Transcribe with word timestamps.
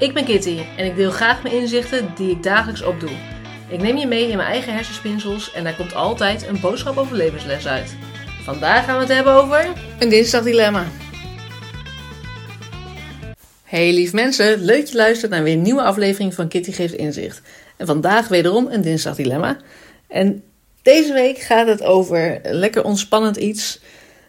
Ik 0.00 0.14
ben 0.14 0.24
Kitty 0.24 0.58
en 0.76 0.84
ik 0.86 0.96
deel 0.96 1.10
graag 1.10 1.42
mijn 1.42 1.54
inzichten 1.54 2.12
die 2.16 2.30
ik 2.30 2.42
dagelijks 2.42 2.82
opdoe. 2.82 3.10
Ik 3.68 3.82
neem 3.82 3.96
je 3.96 4.06
mee 4.06 4.28
in 4.28 4.36
mijn 4.36 4.48
eigen 4.48 4.72
hersenspinsels 4.72 5.52
en 5.52 5.64
daar 5.64 5.76
komt 5.76 5.94
altijd 5.94 6.46
een 6.46 6.60
boodschap 6.60 6.96
over 6.96 7.16
levensles 7.16 7.66
uit. 7.66 7.96
Vandaag 8.42 8.84
gaan 8.84 8.94
we 8.94 9.00
het 9.00 9.12
hebben 9.12 9.32
over 9.32 9.72
een 9.98 10.08
dinsdagdilemma. 10.08 10.86
Hey 13.64 13.92
lief 13.92 14.12
mensen, 14.12 14.64
leuk 14.64 14.86
je 14.86 14.96
luistert 14.96 15.30
naar 15.30 15.42
weer 15.42 15.52
een 15.52 15.62
nieuwe 15.62 15.82
aflevering 15.82 16.34
van 16.34 16.48
Kitty 16.48 16.72
Geeft 16.72 16.94
Inzicht. 16.94 17.42
En 17.76 17.86
vandaag 17.86 18.28
wederom 18.28 18.66
een 18.66 18.82
dinsdagdilemma. 18.82 19.56
En 20.08 20.42
deze 20.82 21.12
week 21.12 21.38
gaat 21.38 21.66
het 21.66 21.82
over 21.82 22.40
lekker 22.42 22.84
ontspannend 22.84 23.36
iets. 23.36 23.80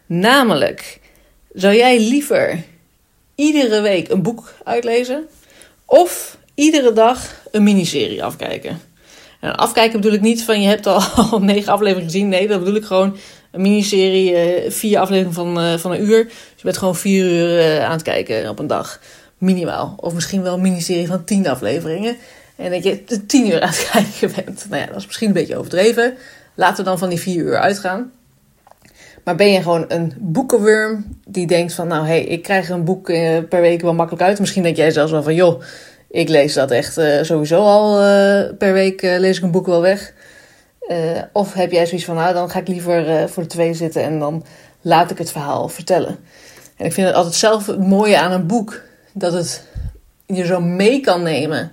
Namelijk, 0.06 1.00
zou 1.52 1.74
jij 1.74 1.98
liever 1.98 2.62
iedere 3.34 3.80
week 3.80 4.08
een 4.08 4.22
boek 4.22 4.54
uitlezen 4.64 5.28
of 5.86 6.38
iedere 6.54 6.92
dag 6.92 7.34
een 7.50 7.62
miniserie 7.62 8.24
afkijken? 8.24 8.80
En 9.42 9.56
afkijken 9.56 10.00
bedoel 10.00 10.16
ik 10.16 10.20
niet 10.20 10.44
van 10.44 10.60
je 10.60 10.68
hebt 10.68 10.86
al, 10.92 11.02
negen 11.40 11.72
afleveringen 11.72 12.10
gezien. 12.10 12.28
Nee, 12.28 12.48
dat 12.48 12.58
bedoel 12.58 12.74
ik 12.74 12.84
gewoon 12.84 13.16
een 13.50 13.60
miniserie, 13.60 14.34
eh, 14.34 14.70
vier 14.70 14.98
afleveringen 14.98 15.34
van, 15.34 15.60
eh, 15.60 15.78
van 15.78 15.92
een 15.92 16.02
uur. 16.02 16.24
Dus 16.24 16.34
je 16.56 16.62
bent 16.62 16.76
gewoon 16.76 16.96
vier 16.96 17.24
uur 17.24 17.58
eh, 17.58 17.84
aan 17.84 17.92
het 17.92 18.02
kijken 18.02 18.48
op 18.48 18.58
een 18.58 18.66
dag. 18.66 19.00
Minimaal. 19.38 19.94
Of 19.96 20.14
misschien 20.14 20.42
wel 20.42 20.54
een 20.54 20.60
miniserie 20.60 21.06
van 21.06 21.24
tien 21.24 21.48
afleveringen. 21.48 22.16
En 22.56 22.70
dat 22.70 22.84
je 22.84 23.26
tien 23.26 23.46
uur 23.46 23.60
aan 23.60 23.68
het 23.68 23.88
kijken 23.92 24.44
bent. 24.44 24.66
Nou 24.68 24.80
ja, 24.82 24.86
dat 24.86 24.96
is 24.96 25.06
misschien 25.06 25.28
een 25.28 25.34
beetje 25.34 25.56
overdreven. 25.56 26.14
Laten 26.54 26.76
we 26.76 26.90
dan 26.90 26.98
van 26.98 27.08
die 27.08 27.20
vier 27.20 27.44
uur 27.44 27.58
uitgaan. 27.58 28.12
Maar 29.24 29.34
ben 29.34 29.52
je 29.52 29.62
gewoon 29.62 29.84
een 29.88 30.12
boekenworm 30.18 31.18
die 31.26 31.46
denkt 31.46 31.74
van... 31.74 31.88
nou, 31.88 32.06
hé, 32.06 32.12
hey, 32.12 32.24
ik 32.24 32.42
krijg 32.42 32.68
een 32.68 32.84
boek 32.84 33.04
per 33.48 33.60
week 33.60 33.80
wel 33.80 33.94
makkelijk 33.94 34.22
uit. 34.22 34.40
Misschien 34.40 34.62
denk 34.62 34.76
jij 34.76 34.90
zelfs 34.90 35.12
wel 35.12 35.22
van... 35.22 35.34
joh, 35.34 35.62
ik 36.10 36.28
lees 36.28 36.54
dat 36.54 36.70
echt 36.70 37.00
sowieso 37.22 37.62
al 37.62 37.96
per 38.58 38.72
week 38.72 39.02
lees 39.02 39.36
ik 39.36 39.42
een 39.42 39.50
boek 39.50 39.66
wel 39.66 39.80
weg. 39.80 40.12
of 41.32 41.52
heb 41.54 41.72
jij 41.72 41.86
zoiets 41.86 42.06
van... 42.06 42.14
nou, 42.14 42.34
dan 42.34 42.50
ga 42.50 42.58
ik 42.58 42.68
liever 42.68 43.28
voor 43.28 43.42
de 43.42 43.48
twee 43.48 43.74
zitten... 43.74 44.02
en 44.02 44.18
dan 44.18 44.44
laat 44.80 45.10
ik 45.10 45.18
het 45.18 45.32
verhaal 45.32 45.68
vertellen. 45.68 46.18
En 46.76 46.86
ik 46.86 46.92
vind 46.92 47.06
het 47.06 47.16
altijd 47.16 47.34
zelf 47.34 47.66
het 47.66 47.86
mooie 47.86 48.18
aan 48.18 48.32
een 48.32 48.46
boek 48.46 48.80
dat 49.12 49.32
het 49.32 49.66
je 50.26 50.44
zo 50.44 50.60
mee 50.60 51.00
kan 51.00 51.22
nemen. 51.22 51.72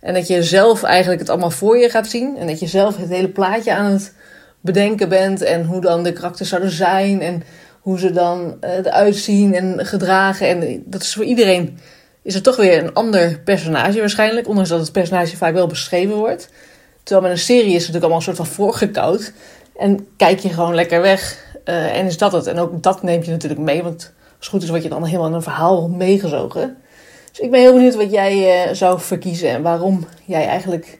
En 0.00 0.14
dat 0.14 0.26
je 0.26 0.42
zelf 0.42 0.82
eigenlijk 0.82 1.20
het 1.20 1.30
allemaal 1.30 1.50
voor 1.50 1.78
je 1.78 1.90
gaat 1.90 2.06
zien. 2.06 2.36
En 2.36 2.46
dat 2.46 2.60
je 2.60 2.66
zelf 2.66 2.96
het 2.96 3.08
hele 3.08 3.28
plaatje 3.28 3.74
aan 3.74 3.92
het 3.92 4.12
bedenken 4.60 5.08
bent. 5.08 5.42
En 5.42 5.64
hoe 5.64 5.80
dan 5.80 6.02
de 6.02 6.12
karakters 6.12 6.48
zouden 6.48 6.70
zijn. 6.70 7.20
En 7.20 7.42
hoe 7.80 7.98
ze 7.98 8.12
dan 8.12 8.56
uh, 8.64 8.76
eruit 8.76 9.16
zien 9.16 9.54
en 9.54 9.86
gedragen. 9.86 10.48
En 10.48 10.82
dat 10.86 11.02
is 11.02 11.14
voor 11.14 11.24
iedereen 11.24 11.78
is 12.22 12.34
er 12.34 12.42
toch 12.42 12.56
weer 12.56 12.82
een 12.82 12.94
ander 12.94 13.40
personage 13.44 13.98
waarschijnlijk. 13.98 14.48
Ondanks 14.48 14.70
dat 14.70 14.80
het 14.80 14.92
personage 14.92 15.36
vaak 15.36 15.54
wel 15.54 15.66
beschreven 15.66 16.16
wordt. 16.16 16.48
Terwijl 17.02 17.28
met 17.28 17.38
een 17.38 17.44
serie 17.44 17.74
is 17.74 17.86
het 17.86 17.92
natuurlijk 17.92 18.02
allemaal 18.02 18.16
een 18.16 18.22
soort 18.22 18.36
van 18.36 18.46
voorgekoud. 18.46 19.32
En 19.78 20.06
kijk 20.16 20.38
je 20.38 20.48
gewoon 20.48 20.74
lekker 20.74 21.00
weg. 21.00 21.48
Uh, 21.64 21.96
en 21.96 22.06
is 22.06 22.18
dat 22.18 22.32
het. 22.32 22.46
En 22.46 22.58
ook 22.58 22.82
dat 22.82 23.02
neemt 23.02 23.24
je 23.24 23.30
natuurlijk 23.30 23.60
mee. 23.60 23.82
Want 23.82 24.12
als 24.22 24.34
het 24.38 24.46
goed 24.46 24.62
is, 24.62 24.68
word 24.68 24.82
je 24.82 24.88
dan 24.88 25.04
helemaal 25.04 25.28
in 25.28 25.34
een 25.34 25.42
verhaal 25.42 25.88
meegezogen. 25.88 26.76
Dus 27.30 27.40
ik 27.40 27.50
ben 27.50 27.60
heel 27.60 27.72
benieuwd 27.72 27.94
wat 27.94 28.10
jij 28.10 28.66
uh, 28.66 28.74
zou 28.74 29.00
verkiezen 29.00 29.48
en 29.48 29.62
waarom 29.62 30.06
jij 30.24 30.46
eigenlijk 30.46 30.99